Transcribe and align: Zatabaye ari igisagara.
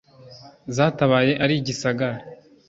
Zatabaye 0.75 1.33
ari 1.43 1.53
igisagara. 1.57 2.17